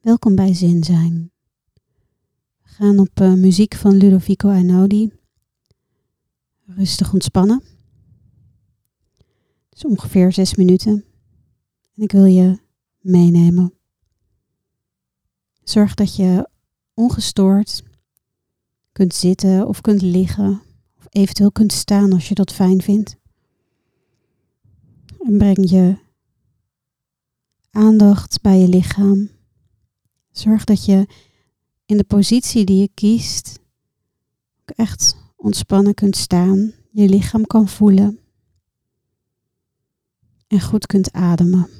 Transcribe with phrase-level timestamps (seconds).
[0.00, 1.32] Welkom bij Zin Zijn.
[2.62, 5.12] We gaan op uh, muziek van Ludovico Einaudi.
[6.66, 7.62] Rustig ontspannen.
[9.68, 11.04] Dus ongeveer zes minuten.
[11.94, 12.58] En ik wil je
[13.00, 13.74] meenemen.
[15.62, 16.48] Zorg dat je
[16.94, 17.82] ongestoord
[18.92, 20.62] kunt zitten of kunt liggen.
[20.98, 23.16] Of eventueel kunt staan als je dat fijn vindt.
[25.18, 25.96] En breng je
[27.70, 29.38] aandacht bij je lichaam
[30.40, 31.06] Zorg dat je
[31.86, 33.60] in de positie die je kiest
[34.60, 38.18] ook echt ontspannen kunt staan, je lichaam kan voelen
[40.46, 41.79] en goed kunt ademen.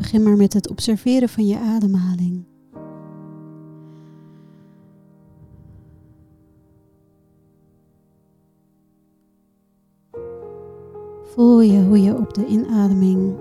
[0.00, 2.44] Begin maar met het observeren van je ademhaling.
[11.22, 13.36] Voel je hoe je op de inademing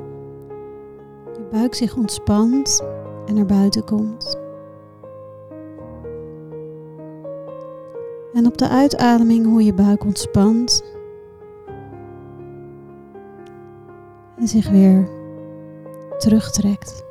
[1.33, 2.83] je buik zich ontspant
[3.25, 4.38] en naar buiten komt.
[8.33, 10.83] En op de uitademing hoe je buik ontspant
[14.38, 15.19] en zich weer
[16.20, 17.06] terugtrekt.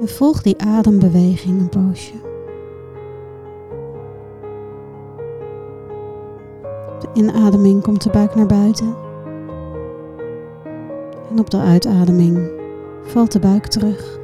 [0.00, 2.14] En volg die adembeweging een poosje.
[6.94, 8.94] Op de inademing komt de buik naar buiten.
[11.30, 12.50] En op de uitademing
[13.02, 14.22] valt de buik terug.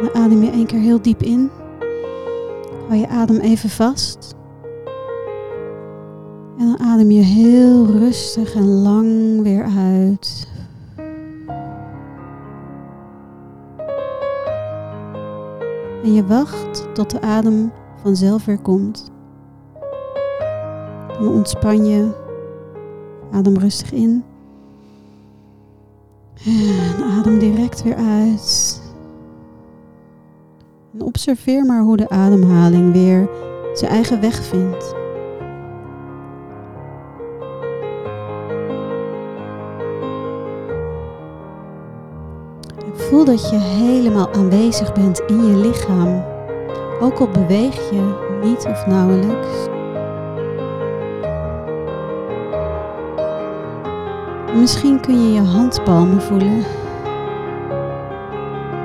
[0.00, 1.50] Dan adem je één keer heel diep in.
[2.88, 4.34] Hou je adem even vast.
[6.58, 10.48] En dan adem je heel rustig en lang weer uit.
[16.02, 17.72] En je wacht tot de adem
[18.02, 19.10] vanzelf weer komt.
[21.18, 22.10] Dan ontspan je.
[23.32, 24.24] Adem rustig in.
[26.44, 28.79] En adem direct weer uit.
[31.04, 33.28] Observeer maar hoe de ademhaling weer
[33.72, 34.94] zijn eigen weg vindt.
[42.94, 46.24] Voel dat je helemaal aanwezig bent in je lichaam.
[47.00, 49.68] Ook al beweeg je niet of nauwelijks.
[54.54, 56.64] Misschien kun je je handpalmen voelen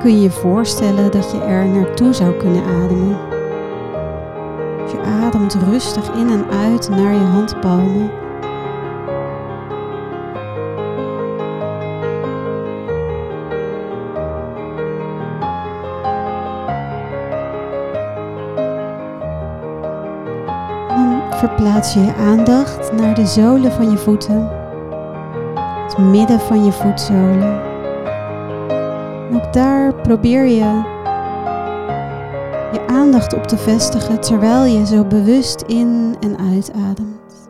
[0.06, 3.18] kun je je voorstellen dat je er naartoe zou kunnen ademen.
[4.92, 8.10] je ademt rustig in en uit naar je handpalmen.
[20.88, 24.50] Dan verplaats je je aandacht naar de zolen van je voeten,
[25.86, 27.75] het midden van je voetzolen.
[29.32, 30.94] Ook daar probeer je
[32.72, 37.48] je aandacht op te vestigen terwijl je zo bewust in en uitademt.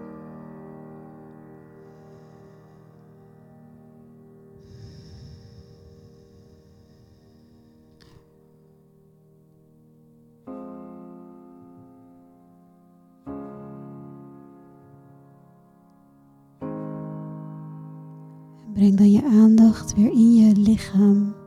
[18.73, 21.46] Breng dan je aandacht weer in je lichaam.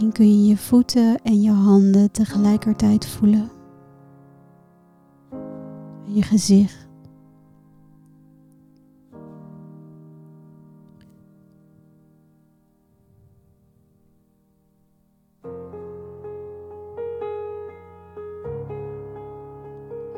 [0.00, 3.50] Misschien kun je je voeten en je handen tegelijkertijd voelen.
[6.06, 6.88] En je gezicht.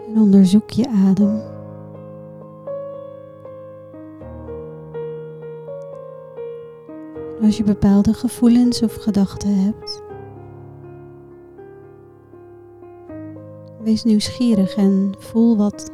[0.07, 1.52] En onderzoek je adem.
[7.43, 10.03] Als je bepaalde gevoelens of gedachten hebt.
[13.83, 15.91] Wees nieuwsgierig en voel wat,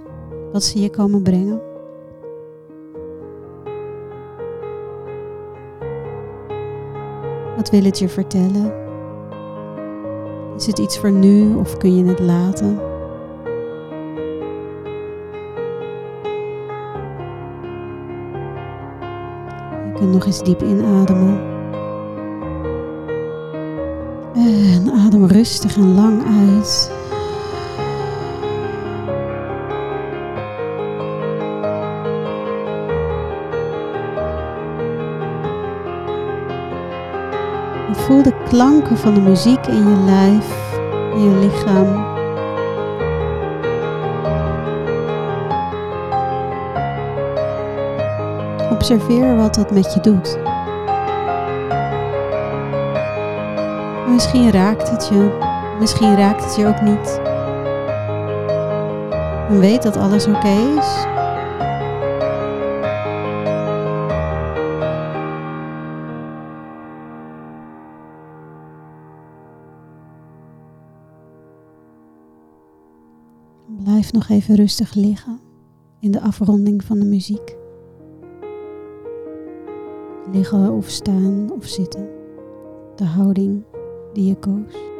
[0.52, 1.60] wat ze je komen brengen.
[7.56, 8.72] Wat wil het je vertellen?
[10.56, 12.87] Is het iets voor nu of kun je het laten?
[19.98, 21.40] Kunt nog eens diep inademen.
[24.34, 26.96] En adem rustig en lang uit.
[38.08, 40.78] voel de klanken van de muziek in je lijf,
[41.14, 42.07] in je lichaam.
[48.70, 50.38] Observeer wat dat met je doet.
[54.08, 55.38] Misschien raakt het je,
[55.78, 57.20] misschien raakt het je ook niet.
[59.60, 61.06] Weet dat alles oké is.
[73.82, 75.40] Blijf nog even rustig liggen
[76.00, 77.57] in de afronding van de muziek.
[80.32, 82.08] Liggen of staan of zitten.
[82.96, 83.62] De houding
[84.12, 84.97] die je koos.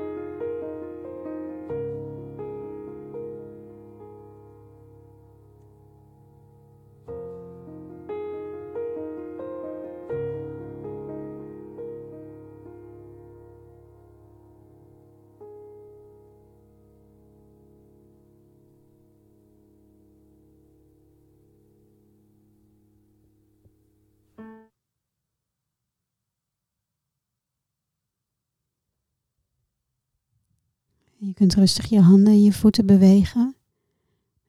[31.21, 33.57] Je kunt rustig je handen en je voeten bewegen.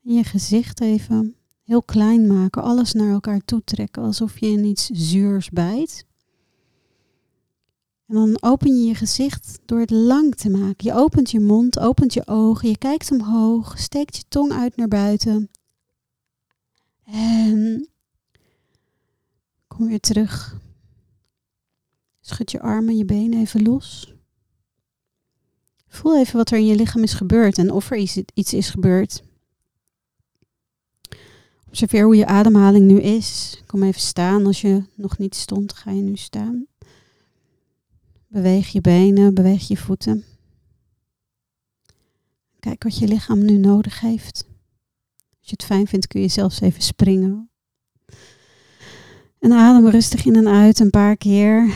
[0.03, 2.63] En je gezicht even heel klein maken.
[2.63, 4.03] Alles naar elkaar toe trekken.
[4.03, 6.05] Alsof je in iets zuurs bijt.
[8.05, 10.85] En dan open je je gezicht door het lang te maken.
[10.85, 12.69] Je opent je mond, opent je ogen.
[12.69, 13.79] Je kijkt omhoog.
[13.79, 15.49] Steekt je tong uit naar buiten.
[17.03, 17.89] En
[19.67, 20.61] kom weer terug.
[22.19, 24.18] Schud je armen, je benen even los.
[25.89, 27.97] Voel even wat er in je lichaam is gebeurd en of er
[28.33, 29.23] iets, is gebeurd.
[31.67, 33.61] Observeer hoe je ademhaling nu is.
[33.65, 34.45] Kom even staan.
[34.45, 36.65] Als je nog niet stond, ga je nu staan.
[38.27, 40.23] Beweeg je benen, beweeg je voeten.
[42.59, 44.45] Kijk wat je lichaam nu nodig heeft.
[45.39, 47.49] Als je het fijn vindt, kun je zelfs even springen.
[49.39, 51.73] En adem rustig in en uit een paar keer.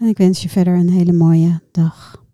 [0.00, 2.26] En ik wens je verder een hele mooie dag.